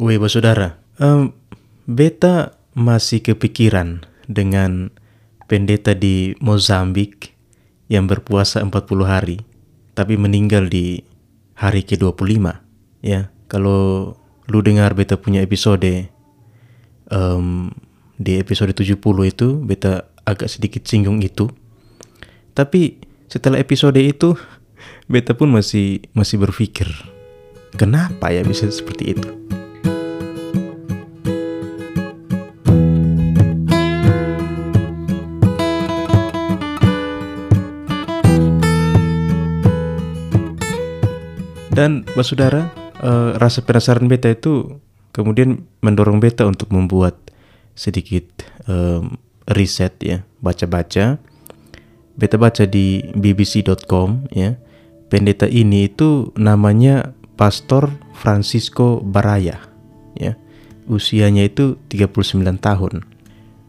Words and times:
Weh, 0.00 0.16
saudara, 0.32 0.80
um, 0.96 1.36
beta 1.84 2.56
masih 2.72 3.20
kepikiran 3.20 4.00
dengan 4.24 4.88
pendeta 5.44 5.92
di 5.92 6.32
Mozambik 6.40 7.36
yang 7.92 8.08
berpuasa 8.08 8.64
40 8.64 8.80
hari, 9.04 9.44
tapi 9.92 10.16
meninggal 10.16 10.72
di 10.72 11.04
hari 11.52 11.84
ke-25. 11.84 12.40
Ya, 13.04 13.28
kalau 13.44 14.16
lu 14.48 14.64
dengar 14.64 14.96
beta 14.96 15.20
punya 15.20 15.44
episode 15.44 16.08
um, 17.12 17.68
di 18.16 18.40
episode 18.40 18.72
70 18.72 18.96
itu, 19.04 19.60
beta 19.60 20.08
agak 20.24 20.48
sedikit 20.48 20.80
singgung 20.88 21.20
itu. 21.20 21.52
Tapi 22.56 23.04
setelah 23.28 23.60
episode 23.60 24.00
itu, 24.00 24.32
beta 25.12 25.36
pun 25.36 25.52
masih 25.52 26.08
masih 26.16 26.40
berpikir, 26.40 26.88
kenapa 27.76 28.32
ya 28.32 28.40
bisa 28.40 28.64
seperti 28.72 29.12
itu? 29.12 29.59
Dan 41.80 42.04
saudara, 42.20 42.68
uh, 43.00 43.40
rasa 43.40 43.64
penasaran 43.64 44.04
beta 44.04 44.28
itu 44.28 44.76
kemudian 45.16 45.64
mendorong 45.80 46.20
beta 46.20 46.44
untuk 46.44 46.68
membuat 46.76 47.16
sedikit 47.72 48.28
um, 48.68 49.16
riset 49.48 49.96
ya, 50.04 50.20
baca-baca. 50.44 51.16
Beta 52.20 52.36
baca 52.36 52.68
di 52.68 53.00
bbc.com 53.16 54.28
ya. 54.28 54.60
Pendeta 55.08 55.48
ini 55.48 55.88
itu 55.88 56.36
namanya 56.36 57.16
Pastor 57.40 57.88
Francisco 58.12 59.00
Baraya 59.00 59.64
ya. 60.12 60.36
Usianya 60.84 61.48
itu 61.48 61.80
39 61.88 62.60
tahun. 62.60 63.08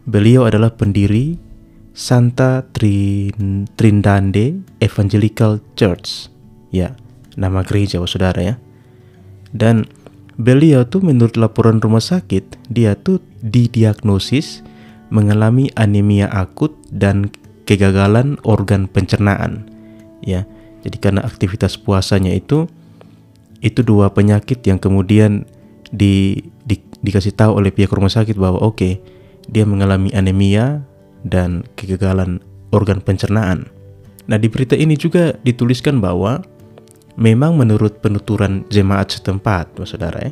Beliau 0.04 0.52
adalah 0.52 0.76
pendiri 0.76 1.40
Santa 1.96 2.68
Trin 2.76 3.72
Trindande 3.80 4.60
Evangelical 4.84 5.64
Church 5.80 6.28
ya 6.76 7.01
nama 7.36 7.64
gereja 7.64 8.02
saudara 8.04 8.42
ya. 8.42 8.56
Dan 9.52 9.88
beliau 10.40 10.88
tuh 10.88 11.04
menurut 11.04 11.36
laporan 11.36 11.84
rumah 11.84 12.04
sakit, 12.04 12.72
dia 12.72 12.96
tuh 12.96 13.20
didiagnosis 13.44 14.64
mengalami 15.12 15.68
anemia 15.76 16.32
akut 16.32 16.72
dan 16.88 17.30
kegagalan 17.68 18.40
organ 18.48 18.88
pencernaan. 18.88 19.68
Ya. 20.24 20.48
Jadi 20.82 20.98
karena 20.98 21.22
aktivitas 21.22 21.78
puasanya 21.78 22.34
itu 22.34 22.66
itu 23.62 23.86
dua 23.86 24.10
penyakit 24.10 24.66
yang 24.66 24.82
kemudian 24.82 25.46
di, 25.94 26.42
di 26.66 26.82
dikasih 27.06 27.38
tahu 27.38 27.62
oleh 27.62 27.70
pihak 27.70 27.94
rumah 27.94 28.10
sakit 28.10 28.34
bahwa 28.34 28.58
oke, 28.58 28.78
okay, 28.78 28.94
dia 29.46 29.66
mengalami 29.68 30.10
anemia 30.18 30.82
dan 31.22 31.62
kegagalan 31.78 32.42
organ 32.74 33.04
pencernaan. 33.04 33.70
Nah, 34.26 34.38
di 34.38 34.48
berita 34.48 34.74
ini 34.74 34.98
juga 34.98 35.36
dituliskan 35.46 36.00
bahwa 36.00 36.42
Memang 37.20 37.60
menurut 37.60 38.00
penuturan 38.00 38.64
jemaat 38.72 39.20
setempat, 39.20 39.76
saudara 39.84 40.32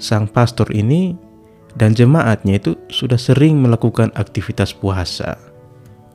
sang 0.00 0.24
pastor 0.28 0.72
ini 0.72 1.12
dan 1.76 1.92
jemaatnya 1.92 2.56
itu 2.56 2.72
sudah 2.88 3.20
sering 3.20 3.60
melakukan 3.60 4.08
aktivitas 4.16 4.72
puasa, 4.72 5.36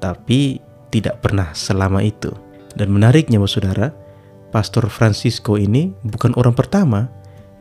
tapi 0.02 0.58
tidak 0.90 1.22
pernah 1.22 1.54
selama 1.54 2.02
itu. 2.02 2.34
Dan 2.74 2.90
menariknya, 2.92 3.38
saudara, 3.46 3.94
Pastor 4.52 4.92
Francisco 4.92 5.56
ini 5.56 5.96
bukan 6.04 6.36
orang 6.36 6.52
pertama 6.52 7.08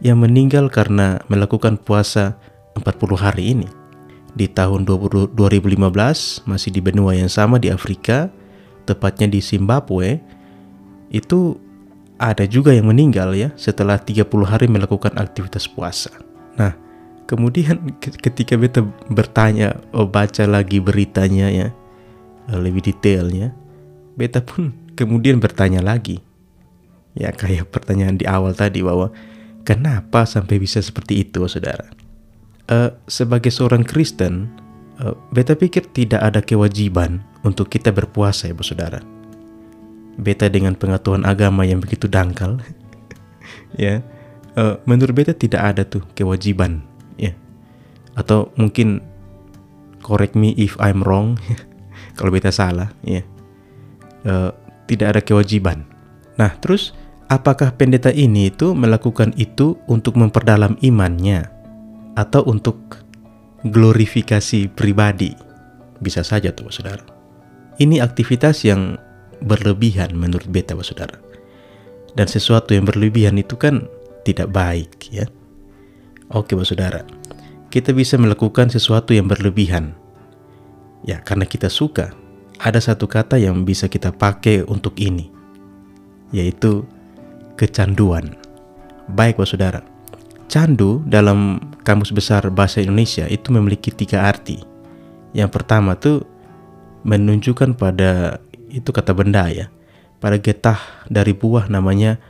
yang 0.02 0.18
meninggal 0.18 0.66
karena 0.66 1.22
melakukan 1.30 1.78
puasa 1.78 2.34
40 2.74 3.14
hari 3.14 3.54
ini. 3.54 3.68
Di 4.34 4.50
tahun 4.50 4.86
2015, 4.86 5.34
masih 6.46 6.70
di 6.70 6.80
benua 6.82 7.14
yang 7.14 7.30
sama 7.30 7.58
di 7.58 7.70
Afrika, 7.70 8.30
tepatnya 8.86 9.30
di 9.30 9.42
Zimbabwe, 9.42 10.18
itu 11.10 11.58
ada 12.20 12.44
juga 12.44 12.76
yang 12.76 12.92
meninggal 12.92 13.32
ya 13.32 13.48
setelah 13.56 13.96
30 13.96 14.28
hari 14.44 14.68
melakukan 14.68 15.16
aktivitas 15.16 15.64
puasa. 15.64 16.12
Nah, 16.60 16.76
kemudian 17.24 17.96
ketika 17.96 18.60
beta 18.60 18.84
bertanya, 19.08 19.80
oh 19.96 20.04
baca 20.04 20.44
lagi 20.44 20.84
beritanya 20.84 21.48
ya, 21.48 21.68
eh, 22.52 22.58
lebih 22.60 22.84
detailnya, 22.84 23.56
beta 24.20 24.44
pun 24.44 24.76
kemudian 24.92 25.40
bertanya 25.40 25.80
lagi. 25.80 26.20
Ya 27.16 27.32
kayak 27.32 27.72
pertanyaan 27.72 28.20
di 28.20 28.28
awal 28.28 28.52
tadi 28.52 28.84
bahwa 28.84 29.10
kenapa 29.64 30.28
sampai 30.28 30.60
bisa 30.60 30.78
seperti 30.84 31.26
itu, 31.26 31.42
saudara? 31.48 31.88
Uh, 32.70 32.94
sebagai 33.10 33.50
seorang 33.50 33.82
Kristen, 33.82 34.46
uh, 35.02 35.18
beta 35.34 35.58
pikir 35.58 35.90
tidak 35.90 36.22
ada 36.22 36.38
kewajiban 36.38 37.18
untuk 37.42 37.66
kita 37.66 37.90
berpuasa 37.90 38.46
ya, 38.46 38.54
saudara 38.62 39.19
beta 40.20 40.52
dengan 40.52 40.76
pengetahuan 40.76 41.24
agama 41.24 41.64
yang 41.64 41.80
begitu 41.80 42.06
dangkal 42.06 42.60
ya 43.80 44.04
uh, 44.56 44.78
menurut 44.86 45.14
beta 45.14 45.32
tidak 45.36 45.62
ada 45.74 45.82
tuh 45.86 46.02
kewajiban 46.16 46.82
ya. 47.20 47.32
Atau 48.16 48.50
mungkin 48.58 49.04
correct 50.00 50.34
me 50.34 50.56
if 50.56 50.74
I'm 50.80 51.04
wrong 51.04 51.38
kalau 52.16 52.30
beta 52.32 52.50
salah 52.50 52.90
ya. 53.04 53.22
Uh, 54.20 54.52
tidak 54.84 55.16
ada 55.16 55.20
kewajiban. 55.22 55.86
Nah 56.36 56.52
terus 56.58 56.92
apakah 57.30 57.72
pendeta 57.78 58.10
ini 58.10 58.50
itu 58.50 58.74
melakukan 58.74 59.32
itu 59.38 59.78
untuk 59.86 60.18
memperdalam 60.18 60.76
imannya? 60.82 61.46
Atau 62.18 62.42
untuk 62.44 63.00
glorifikasi 63.64 64.68
pribadi? 64.74 65.32
Bisa 66.02 66.26
saja 66.26 66.50
tuh 66.50 66.68
saudara. 66.74 67.06
Ini 67.80 68.02
aktivitas 68.02 68.66
yang 68.66 68.98
berlebihan 69.44 70.12
menurut 70.16 70.46
beta 70.48 70.76
saudara. 70.80 71.18
Dan 72.14 72.26
sesuatu 72.26 72.74
yang 72.74 72.86
berlebihan 72.86 73.38
itu 73.38 73.54
kan 73.54 73.86
tidak 74.26 74.50
baik 74.50 74.90
ya. 75.10 75.26
Oke 76.30 76.54
saudara, 76.62 77.02
kita 77.74 77.94
bisa 77.94 78.18
melakukan 78.18 78.70
sesuatu 78.70 79.14
yang 79.14 79.26
berlebihan. 79.26 79.94
Ya 81.06 81.22
karena 81.22 81.46
kita 81.48 81.70
suka. 81.70 82.12
Ada 82.60 82.92
satu 82.92 83.08
kata 83.08 83.40
yang 83.40 83.64
bisa 83.64 83.88
kita 83.88 84.12
pakai 84.12 84.60
untuk 84.68 85.00
ini, 85.00 85.32
yaitu 86.28 86.84
kecanduan. 87.56 88.36
Baik 89.16 89.40
saudara, 89.48 89.80
candu 90.44 91.00
dalam 91.08 91.56
kamus 91.88 92.12
besar 92.12 92.44
bahasa 92.52 92.84
Indonesia 92.84 93.24
itu 93.32 93.48
memiliki 93.48 93.88
tiga 93.88 94.28
arti. 94.28 94.60
Yang 95.32 95.50
pertama 95.56 95.96
tuh 95.96 96.28
menunjukkan 97.08 97.80
pada 97.80 98.44
itu 98.70 98.90
kata 98.94 99.12
benda 99.12 99.50
ya. 99.50 99.68
Pada 100.20 100.36
getah 100.36 100.78
dari 101.08 101.32
buah 101.32 101.66
namanya 101.72 102.20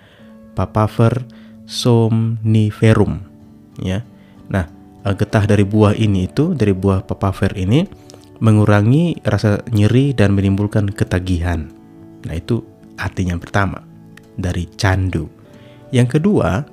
Papaver 0.55 1.27
somniferum 1.71 3.23
ya. 3.79 4.03
Nah, 4.51 4.67
eh, 5.07 5.15
getah 5.15 5.47
dari 5.47 5.63
buah 5.63 5.95
ini 5.95 6.27
itu 6.27 6.53
dari 6.59 6.75
buah 6.75 7.07
papaver 7.07 7.55
ini 7.55 7.87
mengurangi 8.43 9.23
rasa 9.23 9.63
nyeri 9.71 10.11
dan 10.11 10.35
menimbulkan 10.35 10.91
ketagihan. 10.91 11.71
Nah, 12.27 12.35
itu 12.35 12.67
artinya 12.99 13.39
yang 13.39 13.43
pertama 13.43 13.79
dari 14.35 14.67
candu. 14.75 15.31
Yang 15.95 16.19
kedua, 16.19 16.67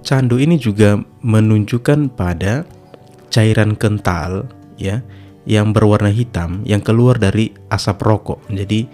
candu 0.00 0.40
ini 0.40 0.56
juga 0.56 0.96
menunjukkan 1.20 2.16
pada 2.16 2.64
cairan 3.28 3.76
kental 3.76 4.48
ya 4.80 5.04
yang 5.44 5.76
berwarna 5.76 6.08
hitam 6.08 6.64
yang 6.64 6.80
keluar 6.80 7.20
dari 7.20 7.52
asap 7.68 8.00
rokok. 8.00 8.40
Jadi 8.48 8.88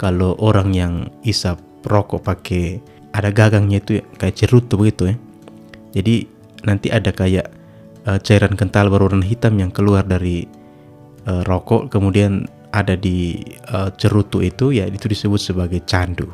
kalau 0.00 0.32
orang 0.40 0.72
yang 0.72 0.94
isap 1.28 1.60
rokok 1.84 2.24
pakai 2.24 2.80
ada 3.12 3.28
gagangnya 3.28 3.84
itu 3.84 4.00
ya, 4.00 4.04
kayak 4.16 4.36
cerutu 4.40 4.80
begitu 4.80 5.12
ya. 5.12 5.16
Jadi 6.00 6.24
nanti 6.64 6.88
ada 6.88 7.12
kayak 7.12 7.52
uh, 8.08 8.16
cairan 8.16 8.56
kental 8.56 8.88
berwarna 8.88 9.20
hitam 9.20 9.60
yang 9.60 9.68
keluar 9.68 10.00
dari 10.08 10.48
uh, 11.28 11.44
rokok 11.44 11.92
kemudian 11.92 12.48
ada 12.72 12.96
di 12.96 13.36
uh, 13.74 13.92
cerutu 14.00 14.40
itu 14.40 14.72
ya 14.72 14.88
itu 14.88 15.04
disebut 15.04 15.36
sebagai 15.36 15.84
candu. 15.84 16.32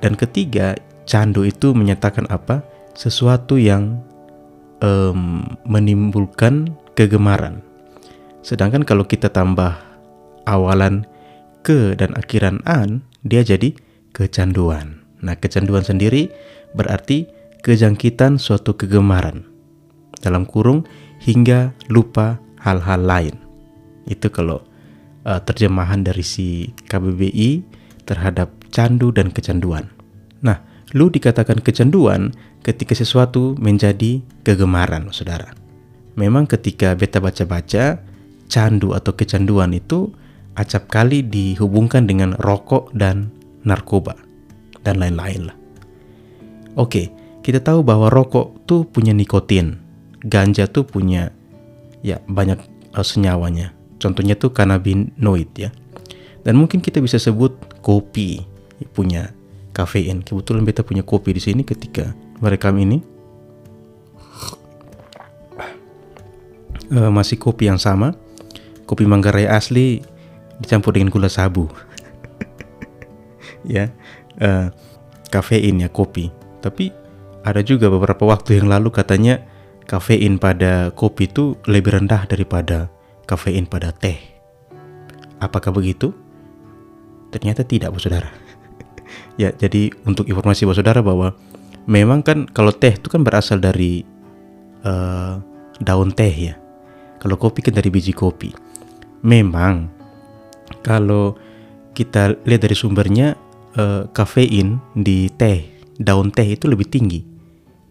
Dan 0.00 0.16
ketiga, 0.16 0.72
candu 1.04 1.44
itu 1.44 1.76
menyatakan 1.76 2.24
apa? 2.32 2.64
Sesuatu 2.96 3.60
yang 3.60 4.00
um, 4.80 5.44
menimbulkan 5.68 6.72
kegemaran. 6.96 7.60
Sedangkan 8.42 8.82
kalau 8.82 9.06
kita 9.06 9.30
tambah 9.30 9.78
awalan 10.48 11.06
ke 11.62 11.94
dan 11.94 12.12
akhiran 12.18 12.60
an, 12.66 13.06
dia 13.22 13.46
jadi 13.46 13.72
kecanduan. 14.10 15.00
Nah, 15.22 15.38
kecanduan 15.38 15.86
sendiri 15.86 16.28
berarti 16.74 17.30
kejangkitan 17.62 18.36
suatu 18.36 18.74
kegemaran. 18.74 19.46
Dalam 20.18 20.46
kurung 20.46 20.86
hingga 21.22 21.74
lupa 21.90 22.38
hal-hal 22.62 23.02
lain. 23.02 23.34
Itu 24.06 24.30
kalau 24.34 24.62
uh, 25.26 25.40
terjemahan 25.42 26.02
dari 26.02 26.26
si 26.26 26.70
KBBI 26.90 27.62
terhadap 28.06 28.50
candu 28.74 29.14
dan 29.14 29.30
kecanduan. 29.30 29.86
Nah, 30.42 30.58
lu 30.94 31.06
dikatakan 31.06 31.62
kecanduan 31.62 32.34
ketika 32.66 32.94
sesuatu 32.98 33.54
menjadi 33.58 34.22
kegemaran, 34.42 35.10
saudara. 35.14 35.54
memang 36.12 36.44
ketika 36.44 36.92
beta 36.92 37.24
baca-baca 37.24 37.96
candu 38.52 38.92
atau 38.92 39.16
kecanduan 39.16 39.72
itu 39.72 40.12
acap 40.58 40.88
kali 40.92 41.24
dihubungkan 41.24 42.04
dengan 42.04 42.36
rokok 42.36 42.92
dan 42.92 43.32
narkoba 43.64 44.18
dan 44.82 45.00
lain-lain 45.00 45.48
lah. 45.48 45.56
Oke, 46.76 47.12
kita 47.44 47.60
tahu 47.60 47.84
bahwa 47.84 48.08
rokok 48.08 48.64
tuh 48.64 48.88
punya 48.88 49.12
nikotin, 49.12 49.80
ganja 50.24 50.64
tuh 50.68 50.84
punya 50.88 51.32
ya 52.00 52.18
banyak 52.26 52.58
uh, 52.96 53.04
senyawanya. 53.04 53.72
Contohnya 54.02 54.34
tuh 54.34 54.50
kanabinoid 54.50 55.50
ya. 55.54 55.70
Dan 56.42 56.58
mungkin 56.58 56.82
kita 56.82 56.98
bisa 56.98 57.22
sebut 57.22 57.54
kopi 57.84 58.42
punya 58.90 59.30
kafein. 59.70 60.26
Kebetulan 60.26 60.66
beta 60.66 60.82
punya 60.82 61.06
kopi 61.06 61.38
di 61.38 61.42
sini 61.42 61.62
ketika 61.62 62.10
merekam 62.42 62.74
ini. 62.82 62.98
Uh, 66.90 67.08
masih 67.14 67.38
kopi 67.38 67.70
yang 67.70 67.78
sama. 67.78 68.12
Kopi 68.90 69.06
Manggarai 69.06 69.46
asli 69.46 70.02
dicampur 70.60 70.92
dengan 70.96 71.08
gula 71.08 71.30
sabu. 71.30 71.70
ya, 73.64 73.88
uh, 74.42 74.68
kafein 75.32 75.80
ya 75.80 75.88
kopi. 75.88 76.28
Tapi 76.60 76.92
ada 77.42 77.60
juga 77.64 77.90
beberapa 77.90 78.28
waktu 78.28 78.62
yang 78.62 78.70
lalu 78.70 78.92
katanya 78.94 79.42
kafein 79.88 80.38
pada 80.38 80.94
kopi 80.94 81.26
itu 81.26 81.58
lebih 81.66 81.98
rendah 81.98 82.28
daripada 82.28 82.92
kafein 83.26 83.66
pada 83.66 83.90
teh. 83.90 84.18
Apakah 85.42 85.74
begitu? 85.74 86.14
Ternyata 87.34 87.66
tidak, 87.66 87.90
Bu 87.90 87.98
Saudara. 87.98 88.30
ya, 89.42 89.50
jadi 89.50 89.90
untuk 90.06 90.30
informasi 90.30 90.68
Bu 90.68 90.76
Saudara 90.76 91.02
bahwa 91.02 91.34
memang 91.90 92.22
kan 92.22 92.46
kalau 92.46 92.70
teh 92.70 92.94
itu 92.94 93.10
kan 93.10 93.26
berasal 93.26 93.58
dari 93.58 94.06
uh, 94.86 95.42
daun 95.82 96.14
teh 96.14 96.30
ya. 96.30 96.54
Kalau 97.18 97.38
kopi 97.38 97.62
kan 97.62 97.74
dari 97.74 97.90
biji 97.90 98.14
kopi. 98.14 98.54
Memang 99.22 100.01
kalau 100.82 101.38
kita 101.96 102.36
lihat 102.44 102.66
dari 102.66 102.76
sumbernya 102.76 103.38
uh, 103.78 104.08
kafein 104.12 104.80
di 104.96 105.28
teh, 105.34 105.64
daun 106.00 106.32
teh 106.32 106.44
itu 106.44 106.68
lebih 106.68 106.88
tinggi 106.88 107.22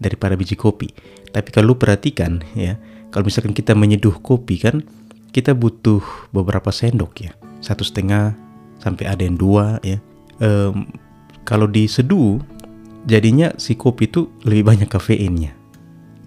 daripada 0.01 0.33
biji 0.33 0.57
kopi. 0.57 0.89
Tapi 1.31 1.49
kalau 1.53 1.77
perhatikan 1.77 2.41
ya, 2.57 2.75
kalau 3.13 3.29
misalkan 3.29 3.55
kita 3.55 3.77
menyeduh 3.77 4.17
kopi 4.19 4.59
kan 4.59 4.83
kita 5.31 5.55
butuh 5.55 6.03
beberapa 6.35 6.73
sendok 6.73 7.23
ya, 7.23 7.31
satu 7.63 7.85
setengah 7.85 8.35
sampai 8.81 9.05
ada 9.07 9.23
yang 9.23 9.37
dua 9.37 9.79
ya. 9.85 10.01
Um, 10.41 10.89
kalau 11.45 11.69
diseduh 11.69 12.41
jadinya 13.05 13.53
si 13.57 13.77
kopi 13.77 14.09
itu 14.09 14.27
lebih 14.43 14.65
banyak 14.65 14.89
kafeinnya. 14.89 15.53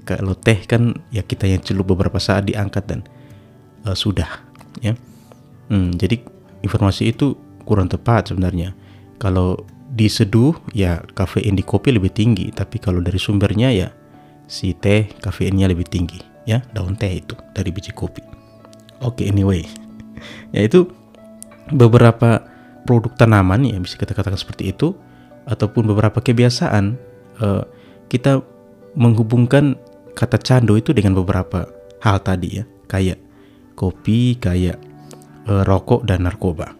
Kalau 0.04 0.36
teh 0.36 0.62
kan 0.68 0.94
ya 1.10 1.24
kita 1.24 1.48
yang 1.48 1.64
celup 1.64 1.90
beberapa 1.90 2.20
saat 2.20 2.46
diangkat 2.46 2.84
dan 2.86 3.00
uh, 3.84 3.96
sudah 3.96 4.28
ya. 4.80 4.94
Hmm, 5.68 5.96
jadi 5.96 6.20
informasi 6.64 7.12
itu 7.12 7.36
kurang 7.68 7.92
tepat 7.92 8.32
sebenarnya. 8.32 8.72
Kalau 9.20 9.60
diseduh 9.94 10.56
ya 10.72 11.04
kafein 11.14 11.54
di 11.54 11.62
kopi 11.62 11.92
lebih 11.92 12.10
tinggi, 12.10 12.50
tapi 12.50 12.80
kalau 12.80 13.04
dari 13.04 13.20
sumbernya 13.20 13.70
ya 13.70 13.88
si 14.48 14.72
teh 14.76 15.08
kafeinnya 15.20 15.70
lebih 15.70 15.88
tinggi 15.88 16.20
ya 16.44 16.60
daun 16.76 16.96
teh 16.96 17.20
itu 17.20 17.36
dari 17.52 17.70
biji 17.70 17.92
kopi. 17.92 18.24
Oke 19.04 19.24
okay, 19.24 19.26
anyway, 19.28 19.64
yaitu 20.56 20.88
beberapa 21.72 22.44
produk 22.84 23.12
tanaman 23.16 23.64
ya 23.64 23.76
bisa 23.80 23.96
kita 23.96 24.12
katakan 24.12 24.36
seperti 24.36 24.72
itu 24.72 24.92
ataupun 25.48 25.88
beberapa 25.88 26.20
kebiasaan 26.20 26.96
uh, 27.40 27.64
kita 28.12 28.44
menghubungkan 28.94 29.76
kata 30.14 30.38
candu 30.40 30.78
itu 30.78 30.92
dengan 30.94 31.16
beberapa 31.18 31.66
hal 32.04 32.20
tadi 32.20 32.60
ya 32.60 32.64
kayak 32.86 33.18
kopi 33.74 34.38
kayak 34.38 34.78
uh, 35.48 35.62
rokok 35.66 36.06
dan 36.06 36.26
narkoba 36.26 36.72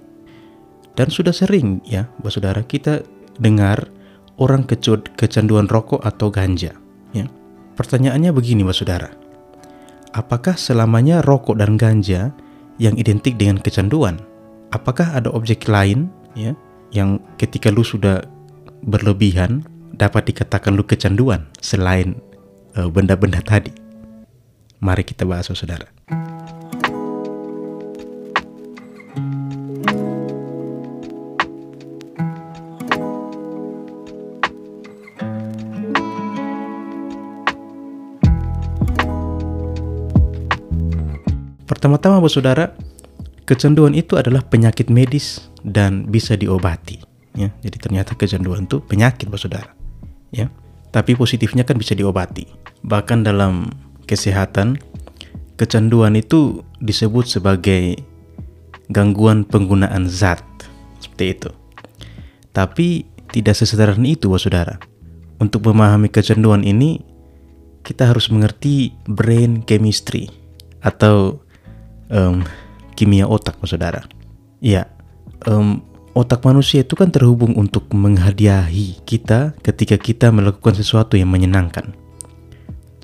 dan 0.95 1.11
sudah 1.11 1.35
sering 1.35 1.83
ya 1.83 2.07
saudara 2.31 2.63
kita 2.63 3.03
dengar 3.41 3.91
orang 4.39 4.67
kecanduan 5.19 5.67
rokok 5.67 6.03
atau 6.03 6.31
ganja 6.31 6.75
ya 7.15 7.27
Pertanyaannya 7.75 8.31
begini, 8.31 8.63
Mbak 8.63 8.77
Saudara. 8.79 9.11
Apakah 10.15 10.55
selamanya 10.55 11.19
rokok 11.27 11.59
dan 11.59 11.75
ganja 11.75 12.31
yang 12.79 12.95
identik 12.95 13.35
dengan 13.35 13.59
kecanduan? 13.59 14.23
Apakah 14.71 15.11
ada 15.11 15.27
objek 15.35 15.67
lain 15.67 16.07
ya 16.39 16.55
yang 16.95 17.19
ketika 17.35 17.75
lu 17.75 17.83
sudah 17.83 18.23
berlebihan 18.87 19.67
dapat 19.91 20.31
dikatakan 20.31 20.79
lu 20.79 20.87
kecanduan 20.87 21.51
selain 21.59 22.15
eh, 22.79 22.87
benda-benda 22.87 23.43
tadi? 23.43 23.75
Mari 24.79 25.03
kita 25.03 25.27
bahas, 25.27 25.51
Saudara. 25.51 25.91
Pertama-tama, 41.85 42.17
Bapak 42.17 42.33
Saudara, 42.33 42.65
kecanduan 43.45 43.93
itu 43.93 44.17
adalah 44.17 44.41
penyakit 44.41 44.89
medis 44.89 45.53
dan 45.69 46.09
bisa 46.09 46.33
diobati. 46.33 46.97
Ya, 47.37 47.53
jadi 47.61 47.77
ternyata 47.77 48.17
kecanduan 48.17 48.65
itu 48.65 48.81
penyakit, 48.81 49.29
Bapak 49.29 49.45
Saudara. 49.45 49.69
Ya, 50.33 50.49
tapi 50.97 51.13
positifnya 51.13 51.61
kan 51.61 51.77
bisa 51.77 51.93
diobati. 51.93 52.49
Bahkan 52.89 53.29
dalam 53.29 53.69
kesehatan, 54.09 54.81
kecanduan 55.61 56.17
itu 56.17 56.65
disebut 56.81 57.29
sebagai 57.29 58.01
gangguan 58.89 59.45
penggunaan 59.45 60.09
zat, 60.09 60.41
seperti 61.05 61.37
itu. 61.37 61.53
Tapi 62.57 63.05
tidak 63.29 63.61
sesederhana 63.61 64.09
itu, 64.09 64.33
Bapak 64.33 64.41
Saudara. 64.41 64.81
Untuk 65.37 65.69
memahami 65.69 66.09
kecanduan 66.09 66.65
ini, 66.65 67.05
kita 67.85 68.09
harus 68.09 68.33
mengerti 68.33 68.97
brain 69.05 69.61
chemistry 69.69 70.33
atau 70.81 71.44
um, 72.11 72.45
kimia 72.99 73.29
otak, 73.29 73.61
saudara. 73.65 74.05
Ya, 74.65 74.89
um, 75.47 75.85
otak 76.17 76.47
manusia 76.47 76.83
itu 76.87 76.95
kan 76.97 77.11
terhubung 77.11 77.59
untuk 77.59 77.91
menghadiahi 77.93 79.03
kita 79.05 79.53
ketika 79.61 79.99
kita 79.99 80.31
melakukan 80.31 80.75
sesuatu 80.79 81.19
yang 81.19 81.29
menyenangkan. 81.29 81.93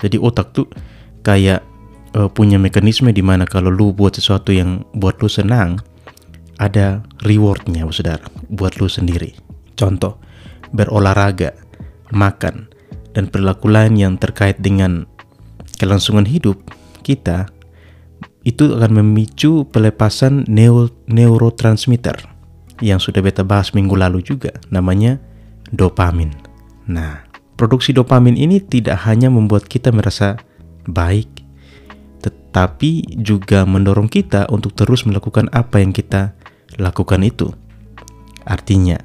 Jadi 0.00 0.16
otak 0.16 0.56
tuh 0.56 0.66
kayak 1.20 1.60
uh, 2.16 2.30
punya 2.32 2.56
mekanisme 2.56 3.12
di 3.12 3.20
mana 3.20 3.44
kalau 3.44 3.68
lu 3.68 3.92
buat 3.92 4.16
sesuatu 4.16 4.54
yang 4.54 4.86
buat 4.96 5.20
lu 5.20 5.28
senang, 5.28 5.82
ada 6.56 7.04
rewardnya, 7.24 7.84
saudara, 7.92 8.24
buat 8.48 8.80
lu 8.80 8.88
sendiri. 8.88 9.36
Contoh, 9.76 10.16
berolahraga, 10.72 11.56
makan, 12.12 12.68
dan 13.12 13.28
perilaku 13.28 13.68
lain 13.68 13.96
yang 13.96 14.14
terkait 14.16 14.60
dengan 14.60 15.08
kelangsungan 15.80 16.28
hidup 16.28 16.60
kita 17.00 17.48
itu 18.50 18.74
akan 18.74 19.02
memicu 19.02 19.62
pelepasan 19.70 20.42
neuro 20.50 20.90
neurotransmitter 21.06 22.18
yang 22.82 22.98
sudah 22.98 23.22
beta 23.22 23.46
bahas 23.46 23.70
minggu 23.76 23.94
lalu 23.94 24.24
juga 24.24 24.50
namanya 24.72 25.22
dopamin. 25.70 26.34
Nah, 26.90 27.22
produksi 27.54 27.94
dopamin 27.94 28.34
ini 28.34 28.58
tidak 28.58 29.06
hanya 29.06 29.30
membuat 29.30 29.70
kita 29.70 29.94
merasa 29.94 30.40
baik, 30.88 31.28
tetapi 32.24 33.20
juga 33.22 33.62
mendorong 33.62 34.10
kita 34.10 34.50
untuk 34.50 34.74
terus 34.74 35.06
melakukan 35.06 35.46
apa 35.54 35.78
yang 35.78 35.94
kita 35.94 36.34
lakukan 36.80 37.22
itu. 37.22 37.52
Artinya, 38.42 38.98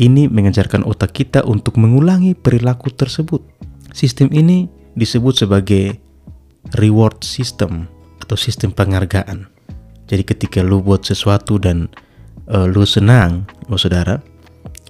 ini 0.00 0.26
mengajarkan 0.26 0.82
otak 0.82 1.14
kita 1.14 1.44
untuk 1.46 1.78
mengulangi 1.78 2.34
perilaku 2.34 2.90
tersebut. 2.90 3.44
Sistem 3.92 4.32
ini 4.32 4.66
disebut 4.96 5.44
sebagai 5.44 6.00
reward 6.80 7.20
system 7.20 7.86
atau 8.22 8.38
sistem 8.38 8.70
penghargaan. 8.70 9.50
Jadi 10.06 10.22
ketika 10.22 10.62
lu 10.62 10.78
buat 10.78 11.02
sesuatu 11.02 11.58
dan 11.58 11.90
uh, 12.46 12.70
lu 12.70 12.86
senang, 12.86 13.50
oh 13.66 13.78
saudara, 13.80 14.22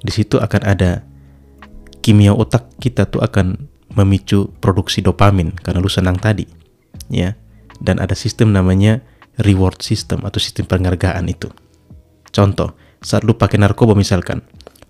di 0.04 0.12
situ 0.12 0.36
akan 0.36 0.62
ada 0.66 1.00
kimia 2.04 2.34
otak 2.36 2.68
kita 2.82 3.08
tuh 3.08 3.22
akan 3.24 3.70
memicu 3.96 4.50
produksi 4.60 5.00
dopamin 5.00 5.54
karena 5.62 5.78
lu 5.80 5.88
senang 5.88 6.20
tadi, 6.20 6.44
ya. 7.08 7.36
Dan 7.82 7.98
ada 7.98 8.14
sistem 8.14 8.54
namanya 8.54 9.02
reward 9.42 9.82
system 9.82 10.22
atau 10.22 10.38
sistem 10.38 10.68
penghargaan 10.68 11.26
itu. 11.26 11.50
Contoh, 12.30 12.78
saat 13.02 13.26
lu 13.26 13.34
pakai 13.34 13.58
narkoba 13.58 13.92
misalkan, 13.92 14.40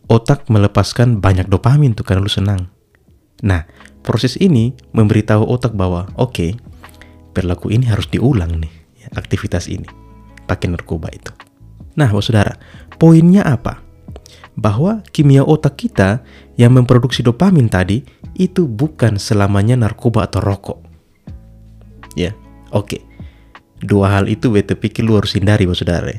otak 0.06 0.46
melepaskan 0.52 1.18
banyak 1.18 1.48
dopamin 1.48 1.96
tuh 1.96 2.04
karena 2.04 2.22
lu 2.22 2.32
senang. 2.32 2.68
Nah, 3.42 3.66
proses 4.06 4.38
ini 4.38 4.76
memberitahu 4.94 5.42
otak 5.42 5.74
bahwa 5.74 6.10
oke, 6.14 6.30
okay, 6.30 6.50
perilaku 7.32 7.72
ini 7.72 7.88
harus 7.88 8.08
diulang 8.12 8.60
nih, 8.60 8.72
ya, 9.02 9.08
aktivitas 9.16 9.66
ini, 9.68 9.88
pakai 10.46 10.70
narkoba 10.70 11.08
itu. 11.12 11.32
Nah, 11.96 12.08
Bapak 12.08 12.24
Saudara, 12.24 12.54
poinnya 12.96 13.44
apa? 13.44 13.80
Bahwa 14.52 15.00
kimia 15.12 15.44
otak 15.44 15.80
kita 15.80 16.20
yang 16.60 16.76
memproduksi 16.76 17.24
dopamin 17.24 17.72
tadi 17.72 18.04
itu 18.36 18.68
bukan 18.68 19.16
selamanya 19.16 19.76
narkoba 19.76 20.28
atau 20.28 20.40
rokok. 20.44 20.80
Ya, 22.12 22.36
Oke, 22.72 23.04
dua 23.84 24.16
hal 24.16 24.32
itu 24.32 24.48
beta 24.48 24.72
pikir 24.72 25.04
lu 25.04 25.20
harus 25.20 25.36
hindari 25.36 25.68
bos 25.68 25.84
saudara. 25.84 26.16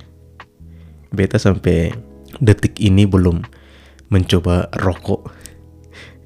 Beta 1.10 1.42
sampai 1.42 1.90
detik 2.38 2.78
ini 2.78 3.10
belum 3.10 3.42
mencoba 4.14 4.70
rokok. 4.78 5.34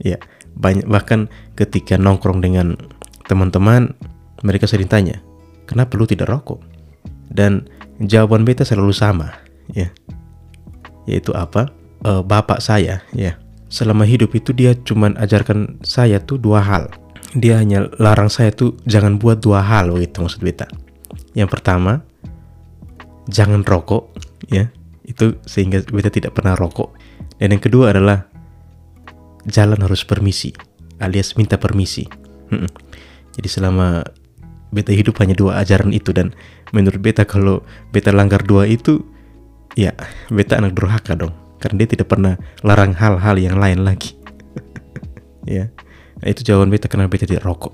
Ya, 0.04 0.20
banyak 0.60 0.84
bahkan 0.84 1.32
ketika 1.56 1.96
nongkrong 1.96 2.44
dengan 2.44 2.76
teman-teman 3.32 3.96
mereka 4.42 4.70
sering 4.70 4.90
tanya, 4.90 5.22
"Kenapa 5.70 5.98
lu 5.98 6.06
tidak 6.06 6.30
rokok?" 6.30 6.62
Dan 7.28 7.68
jawaban 8.02 8.46
beta 8.46 8.66
selalu 8.66 8.94
sama, 8.94 9.34
ya. 9.74 9.90
Yaitu 11.08 11.32
apa? 11.36 11.72
E, 12.04 12.24
bapak 12.24 12.60
saya, 12.60 13.04
ya. 13.16 13.36
Selama 13.68 14.08
hidup 14.08 14.32
itu 14.32 14.56
dia 14.56 14.76
cuman 14.76 15.20
ajarkan 15.20 15.84
saya 15.84 16.24
tuh 16.24 16.40
dua 16.40 16.64
hal 16.64 16.88
dia 17.36 17.60
hanya 17.60 17.92
larang 18.00 18.32
saya 18.32 18.56
tuh 18.56 18.80
jangan 18.88 19.20
buat 19.20 19.44
dua 19.44 19.60
hal 19.60 19.92
begitu 19.92 20.24
maksud 20.24 20.40
beta. 20.40 20.70
Yang 21.36 21.60
pertama, 21.60 22.02
jangan 23.28 23.68
rokok, 23.68 24.16
ya. 24.48 24.72
Itu 25.04 25.40
sehingga 25.44 25.84
beta 25.84 26.08
tidak 26.08 26.38
pernah 26.38 26.56
rokok. 26.56 26.96
Dan 27.38 27.54
yang 27.54 27.64
kedua 27.64 27.92
adalah 27.92 28.26
jalan 29.48 29.80
harus 29.84 30.08
permisi, 30.08 30.56
alias 31.04 31.36
minta 31.36 31.60
permisi. 31.60 32.08
Jadi 33.36 33.48
selama 33.52 34.02
beta 34.72 34.92
hidup 34.92 35.18
hanya 35.24 35.36
dua 35.38 35.64
ajaran 35.64 35.96
itu 35.96 36.12
dan 36.12 36.36
menurut 36.76 37.00
beta 37.00 37.24
kalau 37.24 37.64
beta 37.92 38.12
langgar 38.12 38.44
dua 38.44 38.68
itu, 38.68 39.04
ya 39.80 39.96
beta 40.32 40.60
anak 40.60 40.76
durhaka 40.76 41.16
dong. 41.16 41.34
Karena 41.58 41.84
dia 41.84 41.90
tidak 41.98 42.14
pernah 42.14 42.38
larang 42.62 42.94
hal-hal 42.94 43.36
yang 43.42 43.58
lain 43.58 43.82
lagi. 43.82 44.14
ya. 45.50 45.74
Nah, 46.22 46.28
itu 46.30 46.46
jawaban 46.46 46.70
beta 46.70 46.86
kenapa 46.90 47.18
beta 47.18 47.26
tidak 47.26 47.46
rokok. 47.46 47.74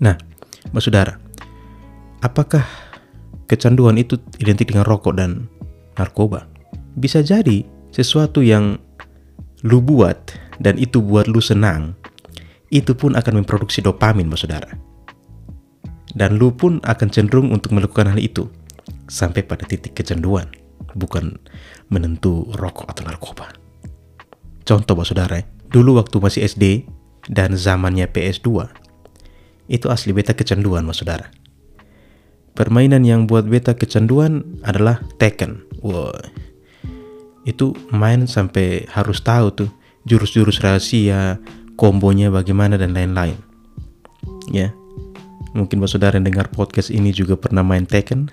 Nah, 0.00 0.16
Mas 0.72 0.88
Saudara, 0.88 1.20
apakah 2.24 2.64
kecanduan 3.46 4.00
itu 4.00 4.16
identik 4.40 4.72
dengan 4.72 4.88
rokok 4.88 5.14
dan 5.16 5.48
narkoba? 6.00 6.48
Bisa 6.96 7.20
jadi 7.20 7.64
sesuatu 7.92 8.40
yang 8.40 8.80
lu 9.64 9.80
buat 9.80 10.16
dan 10.60 10.76
itu 10.80 11.00
buat 11.04 11.28
lu 11.28 11.40
senang, 11.40 11.96
itu 12.72 12.96
pun 12.96 13.16
akan 13.16 13.44
memproduksi 13.44 13.84
dopamin, 13.84 14.28
Mas 14.28 14.44
Saudara. 14.44 14.93
Dan 16.14 16.38
lu 16.38 16.54
pun 16.54 16.78
akan 16.86 17.08
cenderung 17.10 17.50
untuk 17.50 17.74
melakukan 17.74 18.14
hal 18.14 18.18
itu 18.22 18.46
sampai 19.10 19.42
pada 19.42 19.66
titik 19.66 19.98
kecanduan, 19.98 20.46
bukan 20.94 21.36
menentu 21.90 22.46
rokok 22.54 22.86
atau 22.86 23.02
narkoba. 23.02 23.50
Contoh, 24.64 24.94
Mas 24.94 25.10
Saudara, 25.10 25.42
dulu 25.68 25.98
waktu 25.98 26.16
masih 26.22 26.46
SD, 26.46 26.86
dan 27.28 27.56
zamannya 27.56 28.08
PS2, 28.08 28.68
itu 29.68 29.86
asli 29.88 30.12
beta 30.12 30.36
kecanduan, 30.36 30.84
mas 30.84 31.00
saudara. 31.00 31.32
Permainan 32.54 33.02
yang 33.02 33.24
buat 33.24 33.48
beta 33.48 33.74
kecanduan 33.74 34.60
adalah 34.62 35.00
Tekken. 35.18 35.64
Wow. 35.80 36.14
Itu 37.48 37.74
main 37.90 38.28
sampai 38.28 38.86
harus 38.92 39.24
tahu 39.24 39.46
tuh 39.52 39.70
jurus-jurus 40.06 40.62
rahasia, 40.62 41.40
kombonya 41.74 42.30
bagaimana 42.30 42.78
dan 42.78 42.94
lain-lain. 42.94 43.40
Ya. 44.52 44.70
Mungkin 45.54 45.78
Mas 45.78 45.94
Saudara 45.94 46.18
yang 46.18 46.26
dengar 46.26 46.50
podcast 46.50 46.90
ini 46.90 47.14
juga 47.14 47.38
pernah 47.38 47.62
main 47.62 47.86
Tekken. 47.86 48.26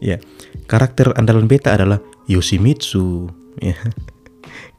ya. 0.00 0.16
Karakter 0.64 1.12
andalan 1.20 1.44
beta 1.44 1.76
adalah 1.76 2.00
Yoshimitsu. 2.26 3.28
Ya. 3.60 3.76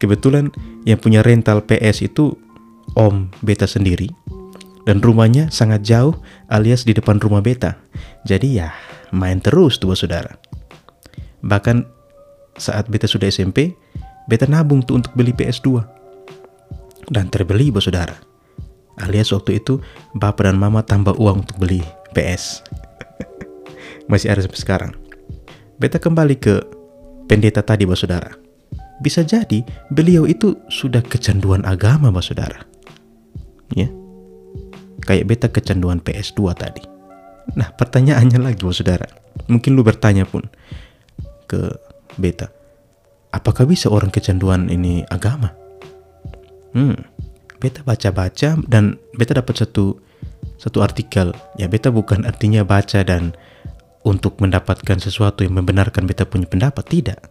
Kebetulan 0.01 0.49
yang 0.89 0.97
punya 0.97 1.21
rental 1.21 1.61
PS 1.61 2.09
itu 2.09 2.33
Om 2.97 3.29
Beta 3.45 3.69
sendiri 3.69 4.09
dan 4.89 4.97
rumahnya 4.99 5.53
sangat 5.53 5.85
jauh 5.85 6.17
alias 6.49 6.83
di 6.83 6.97
depan 6.97 7.21
rumah 7.21 7.45
Beta. 7.45 7.77
Jadi 8.25 8.57
ya 8.57 8.73
main 9.13 9.37
terus 9.37 9.77
tuh 9.77 9.93
saudara. 9.93 10.33
Bahkan 11.45 11.85
saat 12.57 12.89
Beta 12.89 13.05
sudah 13.05 13.29
SMP, 13.29 13.77
Beta 14.25 14.49
nabung 14.49 14.81
tuh 14.81 15.01
untuk 15.01 15.13
beli 15.13 15.33
PS2. 15.33 15.81
Dan 17.11 17.27
terbeli 17.27 17.73
bos 17.73 17.85
saudara. 17.85 18.30
Alias 19.01 19.33
waktu 19.33 19.59
itu 19.59 19.81
bapak 20.13 20.47
dan 20.47 20.57
mama 20.61 20.85
tambah 20.85 21.17
uang 21.17 21.43
untuk 21.43 21.57
beli 21.57 21.81
PS. 22.13 22.61
Masih 24.11 24.29
ada 24.29 24.45
sampai 24.45 24.61
sekarang. 24.61 24.91
Beta 25.81 25.97
kembali 25.97 26.35
ke 26.37 26.61
pendeta 27.25 27.65
tadi 27.65 27.89
bos 27.89 28.05
saudara. 28.05 28.41
Bisa 29.01 29.25
jadi 29.25 29.65
beliau 29.89 30.29
itu 30.29 30.53
sudah 30.69 31.01
kecanduan 31.01 31.65
agama, 31.65 32.13
Mas 32.13 32.29
Saudara. 32.29 32.61
Ya. 33.73 33.89
Kayak 35.01 35.25
beta 35.25 35.47
kecanduan 35.49 35.97
PS2 36.05 36.53
tadi. 36.53 36.85
Nah, 37.57 37.73
pertanyaannya 37.73 38.37
lagi, 38.37 38.61
Mas 38.61 38.77
Saudara. 38.77 39.09
Mungkin 39.49 39.73
lu 39.73 39.81
bertanya 39.81 40.29
pun 40.29 40.45
ke 41.49 41.73
beta. 42.21 42.53
Apakah 43.33 43.65
bisa 43.65 43.89
orang 43.89 44.13
kecanduan 44.13 44.69
ini 44.69 45.01
agama? 45.09 45.49
Hmm. 46.77 46.93
Beta 47.61 47.85
baca-baca 47.85 48.57
dan 48.65 48.97
beta 49.13 49.37
dapat 49.37 49.61
satu 49.61 50.01
satu 50.57 50.81
artikel. 50.81 51.31
Ya, 51.61 51.69
beta 51.69 51.93
bukan 51.93 52.25
artinya 52.25 52.65
baca 52.65 53.05
dan 53.05 53.37
untuk 54.01 54.41
mendapatkan 54.41 54.97
sesuatu 54.97 55.45
yang 55.45 55.61
membenarkan 55.61 56.09
beta 56.09 56.25
punya 56.25 56.49
pendapat, 56.49 56.81
tidak. 56.89 57.21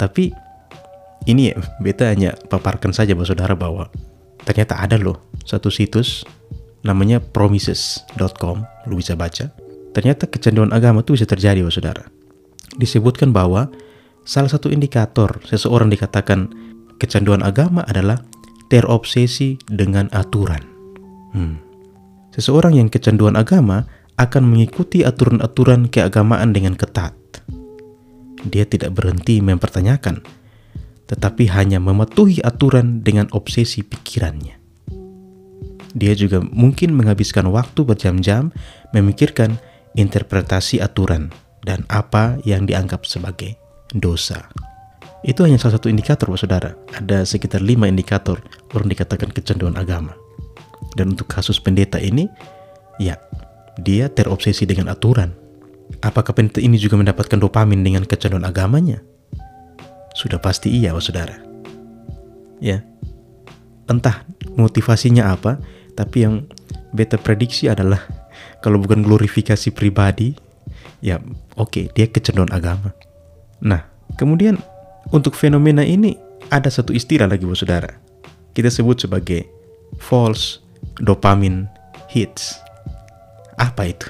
Tapi 0.00 0.32
ini 1.28 1.52
ya, 1.52 1.60
beta 1.84 2.08
hanya 2.08 2.32
paparkan 2.48 2.96
saja 2.96 3.12
bahwa 3.12 3.28
saudara 3.28 3.52
bahwa 3.52 3.92
ternyata 4.48 4.80
ada 4.80 4.96
loh 4.96 5.20
satu 5.44 5.68
situs 5.68 6.24
namanya 6.80 7.20
promises.com, 7.20 8.64
lu 8.88 8.96
bisa 8.96 9.12
baca. 9.12 9.52
Ternyata 9.92 10.24
kecanduan 10.30 10.72
agama 10.72 11.04
itu 11.04 11.12
bisa 11.12 11.28
terjadi, 11.28 11.60
bahwa 11.60 11.74
saudara. 11.74 12.04
Disebutkan 12.80 13.36
bahwa 13.36 13.68
salah 14.24 14.48
satu 14.48 14.72
indikator 14.72 15.42
seseorang 15.44 15.92
dikatakan 15.92 16.48
kecanduan 16.96 17.44
agama 17.44 17.84
adalah 17.84 18.24
terobsesi 18.70 19.58
dengan 19.66 20.06
aturan. 20.14 20.62
Hmm. 21.34 21.58
Seseorang 22.30 22.78
yang 22.78 22.88
kecanduan 22.88 23.34
agama 23.34 23.84
akan 24.16 24.46
mengikuti 24.46 25.02
aturan-aturan 25.02 25.90
keagamaan 25.90 26.54
dengan 26.54 26.78
ketat. 26.78 27.12
Dia 28.46 28.64
tidak 28.64 28.96
berhenti 28.96 29.42
mempertanyakan 29.42 30.40
tetapi 31.10 31.50
hanya 31.50 31.82
mematuhi 31.82 32.38
aturan 32.46 33.02
dengan 33.02 33.26
obsesi 33.34 33.82
pikirannya. 33.82 34.54
Dia 35.90 36.14
juga 36.14 36.38
mungkin 36.38 36.94
menghabiskan 36.94 37.50
waktu 37.50 37.82
berjam-jam 37.82 38.54
memikirkan 38.94 39.58
interpretasi 39.98 40.78
aturan 40.78 41.34
dan 41.66 41.82
apa 41.90 42.38
yang 42.46 42.62
dianggap 42.62 43.02
sebagai 43.02 43.58
dosa. 43.90 44.46
Itu 45.20 45.44
hanya 45.44 45.60
salah 45.60 45.76
satu 45.76 45.92
indikator, 45.92 46.32
saudara. 46.36 46.72
Ada 46.96 47.28
sekitar 47.28 47.60
lima 47.60 47.84
indikator 47.84 48.40
orang 48.72 48.88
dikatakan 48.88 49.28
kecanduan 49.28 49.76
agama. 49.76 50.16
Dan 50.96 51.12
untuk 51.12 51.28
kasus 51.28 51.60
pendeta 51.60 52.00
ini, 52.00 52.24
ya, 52.96 53.20
dia 53.80 54.08
terobsesi 54.08 54.64
dengan 54.64 54.88
aturan. 54.88 55.36
Apakah 56.00 56.32
pendeta 56.32 56.64
ini 56.64 56.80
juga 56.80 56.96
mendapatkan 56.96 57.36
dopamin 57.36 57.84
dengan 57.84 58.08
kecanduan 58.08 58.48
agamanya? 58.48 59.04
Sudah 60.16 60.40
pasti 60.40 60.72
iya, 60.72 60.96
oh 60.96 61.02
saudara. 61.04 61.36
Ya, 62.60 62.80
entah 63.88 64.24
motivasinya 64.56 65.32
apa, 65.32 65.60
tapi 65.96 66.24
yang 66.24 66.48
beta 66.92 67.20
prediksi 67.20 67.68
adalah 67.68 68.00
kalau 68.60 68.80
bukan 68.80 69.04
glorifikasi 69.04 69.72
pribadi, 69.72 70.36
ya 71.00 71.20
oke 71.56 71.72
okay, 71.72 71.84
dia 71.92 72.06
kecenderungan 72.08 72.52
agama. 72.52 72.92
Nah, 73.64 73.84
kemudian 74.20 74.60
untuk 75.10 75.34
fenomena 75.34 75.82
ini 75.82 76.14
ada 76.50 76.70
satu 76.70 76.94
istilah 76.94 77.26
lagi, 77.26 77.46
bos 77.46 77.62
saudara. 77.62 77.90
Kita 78.54 78.70
sebut 78.70 79.06
sebagai 79.06 79.46
false 79.98 80.62
dopamine 80.98 81.70
hits. 82.10 82.58
Apa 83.58 83.90
itu? 83.90 84.08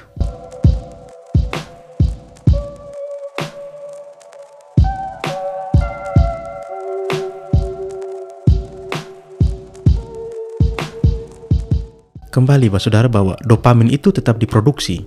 Kembali, 12.31 12.71
Pak 12.71 12.79
Saudara, 12.79 13.11
bahwa 13.11 13.35
dopamin 13.43 13.91
itu 13.91 14.07
tetap 14.07 14.39
diproduksi. 14.39 15.03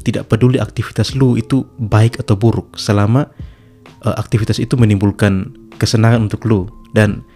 Tidak 0.00 0.24
peduli 0.24 0.56
aktivitas 0.56 1.12
lu 1.12 1.36
itu 1.36 1.68
baik 1.76 2.24
atau 2.24 2.40
buruk, 2.40 2.72
selama 2.80 3.28
uh, 4.06 4.14
aktivitas 4.14 4.62
itu 4.62 4.78
menimbulkan 4.78 5.50
kesenangan 5.82 6.30
untuk 6.30 6.46
lu 6.46 6.70
dan 6.94 7.26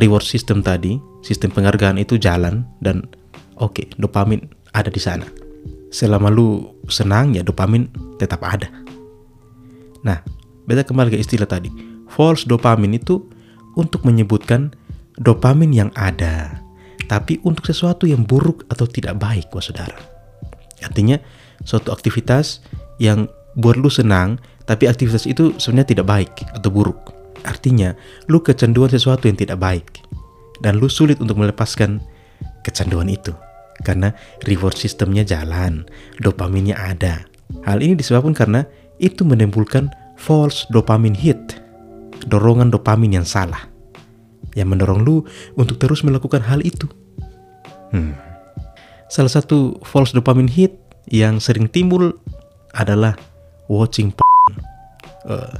reward 0.00 0.24
system 0.24 0.64
tadi, 0.64 0.96
sistem 1.22 1.52
penghargaan 1.52 2.00
itu 2.00 2.16
jalan 2.16 2.64
dan 2.80 3.04
oke, 3.60 3.76
okay, 3.76 3.86
dopamin 4.00 4.42
ada 4.72 4.88
di 4.88 4.98
sana. 4.98 5.28
Selama 5.92 6.32
lu 6.32 6.74
senang 6.90 7.36
ya 7.36 7.44
dopamin 7.44 7.86
tetap 8.18 8.42
ada. 8.42 8.66
Nah, 10.02 10.18
beda 10.66 10.82
kembali 10.82 11.14
ke 11.14 11.18
istilah 11.20 11.46
tadi. 11.46 11.70
False 12.10 12.48
dopamin 12.48 12.98
itu 12.98 13.22
untuk 13.78 14.02
menyebutkan 14.08 14.72
dopamin 15.20 15.70
yang 15.70 15.90
ada 15.94 16.66
tapi 17.06 17.38
untuk 17.46 17.70
sesuatu 17.70 18.04
yang 18.04 18.26
buruk 18.26 18.66
atau 18.66 18.84
tidak 18.84 19.16
baik, 19.22 19.46
wah 19.54 19.62
saudara. 19.62 19.94
Artinya 20.82 21.22
suatu 21.62 21.94
aktivitas 21.94 22.60
yang 22.98 23.30
buat 23.54 23.78
lu 23.78 23.88
senang, 23.88 24.42
tapi 24.66 24.90
aktivitas 24.90 25.30
itu 25.30 25.54
sebenarnya 25.56 25.94
tidak 25.94 26.06
baik 26.10 26.34
atau 26.50 26.68
buruk. 26.74 27.14
Artinya, 27.46 27.94
lu 28.26 28.42
kecanduan 28.42 28.90
sesuatu 28.90 29.30
yang 29.30 29.38
tidak 29.38 29.62
baik. 29.62 30.02
Dan 30.58 30.82
lu 30.82 30.90
sulit 30.90 31.22
untuk 31.22 31.38
melepaskan 31.38 32.02
kecanduan 32.66 33.06
itu. 33.06 33.30
Karena 33.86 34.10
reward 34.42 34.74
sistemnya 34.74 35.22
jalan, 35.22 35.86
dopaminnya 36.18 36.74
ada. 36.74 37.22
Hal 37.62 37.78
ini 37.78 37.94
disebabkan 37.94 38.34
karena 38.34 38.66
itu 38.98 39.22
menimbulkan 39.22 39.94
false 40.18 40.66
dopamine 40.74 41.14
hit. 41.14 41.62
Dorongan 42.26 42.74
dopamin 42.74 43.22
yang 43.22 43.26
salah. 43.28 43.70
Yang 44.58 44.68
mendorong 44.74 45.00
lu 45.06 45.22
untuk 45.54 45.78
terus 45.78 46.02
melakukan 46.02 46.42
hal 46.42 46.64
itu. 46.66 46.90
Hmm. 47.94 48.18
Salah 49.06 49.30
satu 49.30 49.78
false 49.86 50.10
dopamine 50.10 50.50
hit 50.50 50.74
yang 51.06 51.38
sering 51.38 51.70
timbul 51.70 52.18
adalah 52.74 53.14
watching 53.70 54.10
uh, 55.28 55.52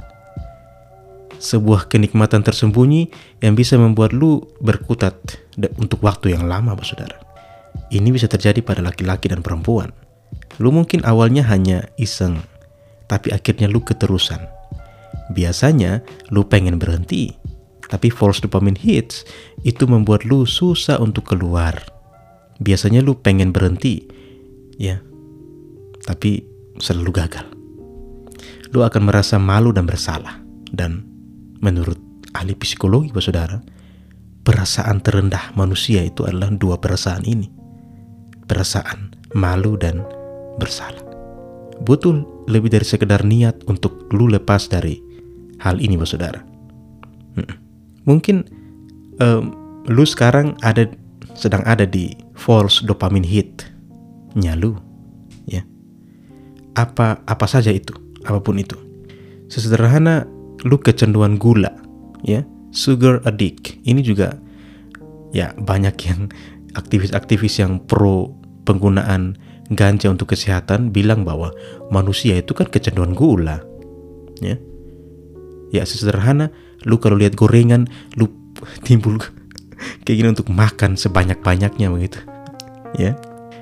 sebuah 1.37 1.87
kenikmatan 1.87 2.41
tersembunyi 2.41 3.13
yang 3.45 3.53
bisa 3.53 3.77
membuat 3.77 4.13
lu 4.13 4.41
berkutat 4.61 5.37
untuk 5.77 6.01
waktu 6.01 6.33
yang 6.33 6.49
lama, 6.49 6.73
Pak 6.73 6.85
Saudara. 6.85 7.17
Ini 7.93 8.09
bisa 8.09 8.25
terjadi 8.25 8.59
pada 8.65 8.81
laki-laki 8.81 9.29
dan 9.29 9.45
perempuan. 9.45 9.93
Lu 10.57 10.73
mungkin 10.73 11.05
awalnya 11.05 11.45
hanya 11.45 11.85
iseng, 12.01 12.41
tapi 13.05 13.29
akhirnya 13.29 13.69
lu 13.69 13.79
keterusan. 13.85 14.41
Biasanya 15.31 16.01
lu 16.33 16.43
pengen 16.47 16.81
berhenti, 16.81 17.37
tapi 17.87 18.09
false 18.09 18.41
dopamine 18.41 18.79
hits 18.79 19.23
itu 19.61 19.85
membuat 19.85 20.25
lu 20.25 20.43
susah 20.43 20.97
untuk 20.99 21.29
keluar. 21.29 21.77
Biasanya 22.57 23.05
lu 23.05 23.13
pengen 23.13 23.53
berhenti, 23.53 24.09
ya, 24.81 24.97
tapi 26.03 26.41
selalu 26.81 27.11
gagal. 27.13 27.56
Lu 28.77 28.85
akan 28.85 29.09
merasa 29.09 29.41
malu 29.41 29.73
dan 29.73 29.89
bersalah. 29.89 30.37
Dan 30.69 31.01
menurut 31.65 31.97
ahli 32.37 32.53
psikologi, 32.53 33.09
Pak 33.09 33.23
Saudara, 33.25 33.57
perasaan 34.45 35.01
terendah 35.01 35.57
manusia 35.57 36.05
itu 36.05 36.29
adalah 36.29 36.53
dua 36.53 36.77
perasaan 36.77 37.25
ini. 37.25 37.49
Perasaan 38.45 39.17
malu 39.33 39.81
dan 39.81 40.05
bersalah. 40.61 41.01
Betul 41.81 42.21
lebih 42.45 42.69
dari 42.69 42.85
sekedar 42.85 43.25
niat 43.25 43.65
untuk 43.65 44.13
lu 44.13 44.29
lepas 44.29 44.69
dari 44.69 45.01
hal 45.57 45.81
ini, 45.81 45.97
Pak 45.97 46.09
Saudara. 46.13 46.41
Mungkin 48.05 48.45
um, 49.17 49.57
lu 49.89 50.05
sekarang 50.05 50.53
ada 50.61 50.85
sedang 51.33 51.65
ada 51.65 51.85
di 51.85 52.13
false 52.37 52.81
dopamine 52.85 53.25
hit 53.25 53.65
nyalu 54.33 54.73
ya 55.45 55.61
apa 56.73 57.21
apa 57.25 57.45
saja 57.45 57.69
itu 57.69 57.93
apa 58.27 58.39
pun 58.43 58.59
itu. 58.59 58.75
Sesederhana 59.47 60.27
lu 60.67 60.75
kecanduan 60.77 61.39
gula 61.39 61.71
ya 62.21 62.43
sugar 62.75 63.23
addict. 63.23 63.79
Ini 63.87 64.03
juga 64.03 64.35
ya 65.31 65.55
banyak 65.55 65.95
yang 66.03 66.27
aktivis-aktivis 66.75 67.63
yang 67.63 67.79
pro 67.83 68.35
penggunaan 68.67 69.39
ganja 69.71 70.07
untuk 70.11 70.31
kesehatan 70.35 70.91
bilang 70.95 71.27
bahwa 71.27 71.51
manusia 71.91 72.39
itu 72.39 72.51
kan 72.51 72.67
kecanduan 72.67 73.15
gula 73.15 73.63
ya. 74.43 74.59
Ya 75.71 75.83
sesederhana 75.83 76.51
lu 76.87 76.99
kalau 76.99 77.19
lihat 77.19 77.35
gorengan 77.35 77.91
lu 78.15 78.31
timbul 78.83 79.19
keinginan 80.07 80.35
untuk 80.35 80.51
makan 80.51 80.95
sebanyak-banyaknya 80.95 81.87
begitu 81.91 82.19
ya. 82.95 83.15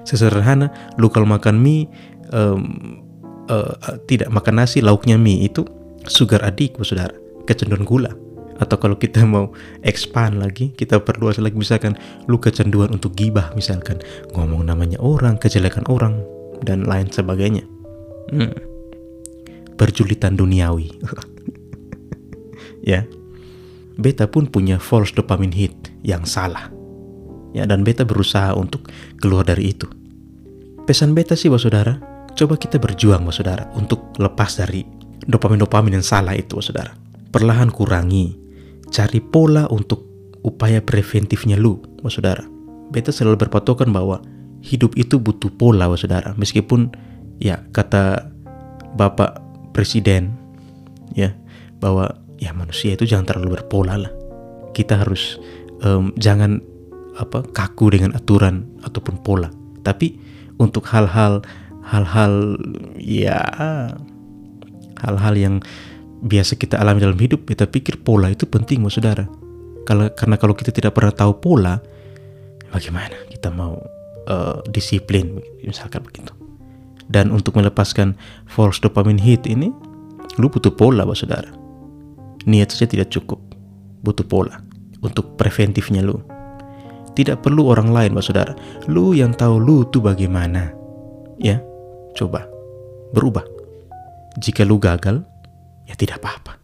Sesederhana 0.05 0.69
lu 1.01 1.09
kalau 1.09 1.25
makan 1.25 1.57
mie 1.57 1.89
um, 2.29 3.04
uh, 3.49 3.99
tidak 4.05 4.29
makan 4.31 4.61
nasi 4.63 4.81
lauknya 4.81 5.17
mie 5.19 5.45
itu 5.45 5.65
sugar 6.09 6.41
adik 6.45 6.77
saudara. 6.81 7.13
Kecenderungan 7.45 7.85
gula. 7.85 8.11
Atau 8.55 8.79
kalau 8.79 8.95
kita 8.95 9.27
mau 9.27 9.51
expand 9.83 10.39
lagi 10.39 10.71
kita 10.71 11.03
perluas 11.03 11.35
lagi 11.43 11.59
misalkan 11.59 11.99
lu 12.31 12.39
kecanduan 12.39 12.95
untuk 12.95 13.13
gibah 13.13 13.51
misalkan. 13.53 13.99
Ngomong 14.31 14.65
namanya 14.65 14.97
orang 15.03 15.35
kejelekan 15.35 15.83
orang 15.91 16.23
dan 16.63 16.87
lain 16.87 17.11
sebagainya. 17.11 17.65
Hmm. 18.31 18.53
perjulitan 19.75 20.39
duniawi. 20.39 20.87
Ya. 22.85 23.01
Beta 23.97 24.29
pun 24.29 24.45
punya 24.45 24.77
false 24.77 25.09
dopamine 25.17 25.57
hit 25.57 25.73
yang 26.05 26.21
salah. 26.21 26.69
Ya 27.49 27.65
dan 27.65 27.81
beta 27.81 28.05
berusaha 28.05 28.53
untuk 28.53 28.93
keluar 29.17 29.41
dari 29.41 29.73
itu. 29.73 29.89
Pesan 30.85 31.17
beta 31.17 31.33
sih 31.33 31.49
saudara 31.49 32.14
coba 32.35 32.59
kita 32.59 32.77
berjuang 32.77 33.23
saudara 33.31 33.71
untuk 33.73 34.11
lepas 34.19 34.59
dari 34.59 34.83
dopamin-dopamin 35.25 35.97
yang 35.97 36.05
salah 36.05 36.35
itu, 36.35 36.59
saudara. 36.59 36.93
Perlahan 37.31 37.71
kurangi, 37.71 38.35
cari 38.91 39.23
pola 39.23 39.65
untuk 39.71 40.05
upaya 40.43 40.83
preventifnya 40.83 41.57
lu, 41.57 41.79
saudara. 42.11 42.43
Beta 42.93 43.09
selalu 43.09 43.47
berpatokan 43.47 43.89
bahwa 43.89 44.21
hidup 44.61 44.93
itu 44.99 45.17
butuh 45.17 45.49
pola, 45.55 45.89
saudara. 45.97 46.35
Meskipun 46.37 46.93
ya 47.41 47.63
kata 47.73 48.29
Bapak 48.95 49.41
Presiden 49.75 50.31
ya 51.11 51.35
bahwa 51.83 52.15
ya 52.39 52.55
manusia 52.55 52.95
itu 52.95 53.03
jangan 53.03 53.27
terlalu 53.27 53.59
berpola 53.59 53.99
lah. 53.99 54.11
Kita 54.71 55.03
harus 55.03 55.39
um, 55.83 56.15
jangan 56.15 56.63
apa 57.15 57.43
kaku 57.51 57.95
dengan 57.95 58.15
aturan 58.15 58.67
ataupun 58.83 59.19
pola. 59.23 59.51
Tapi 59.83 60.15
untuk 60.59 60.87
hal-hal 60.87 61.43
hal-hal 61.85 62.57
ya 62.97 63.39
hal-hal 65.05 65.35
yang 65.37 65.55
biasa 66.25 66.57
kita 66.57 66.81
alami 66.81 67.05
dalam 67.05 67.19
hidup, 67.19 67.45
kita 67.45 67.69
pikir 67.69 68.01
pola 68.01 68.33
itu 68.33 68.49
penting, 68.49 68.81
mas 68.81 68.97
saudara. 68.97 69.29
Kalau 69.85 70.09
karena 70.17 70.35
kalau 70.41 70.57
kita 70.57 70.73
tidak 70.73 70.97
pernah 70.97 71.13
tahu 71.13 71.37
pola, 71.37 71.77
bagaimana 72.73 73.13
kita 73.29 73.53
mau 73.53 73.77
uh, 74.25 74.57
disiplin, 74.73 75.37
misalkan 75.61 76.01
begitu. 76.01 76.33
Dan 77.05 77.29
untuk 77.29 77.53
melepaskan 77.53 78.17
false 78.49 78.81
dopamine 78.81 79.21
hit 79.21 79.45
ini, 79.45 79.69
lu 80.41 80.49
butuh 80.49 80.73
pola, 80.73 81.05
mas 81.05 81.21
saudara. 81.21 81.53
Niat 82.49 82.73
saja 82.73 82.89
tidak 82.89 83.13
cukup, 83.13 83.37
butuh 84.01 84.25
pola 84.25 84.57
untuk 85.05 85.37
preventifnya 85.37 86.01
lu. 86.01 86.17
Tidak 87.13 87.45
perlu 87.45 87.69
orang 87.69 87.93
lain, 87.93 88.11
mas 88.17 88.25
saudara. 88.25 88.57
Lu 88.89 89.13
yang 89.13 89.37
tahu 89.37 89.61
lu 89.61 89.85
tuh 89.93 90.01
bagaimana. 90.01 90.73
Ya, 91.37 91.61
coba 92.15 92.47
berubah. 93.11 93.43
Jika 94.39 94.67
lu 94.67 94.79
gagal, 94.79 95.23
ya 95.87 95.95
tidak 95.95 96.19
apa-apa. 96.23 96.59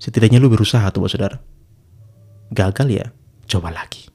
Setidaknya 0.00 0.40
lu 0.40 0.52
berusaha 0.52 0.86
tuh, 0.92 1.08
saudara. 1.08 1.40
Gagal 2.52 2.88
ya, 2.88 3.06
coba 3.48 3.72
lagi. 3.72 4.08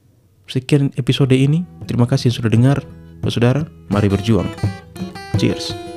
Sekian 0.48 0.90
episode 0.98 1.32
ini. 1.32 1.64
Terima 1.86 2.04
kasih 2.04 2.28
sudah 2.28 2.50
dengar, 2.50 2.82
Saudara. 3.30 3.62
Mari 3.88 4.10
berjuang. 4.10 4.50
Cheers. 5.38 5.91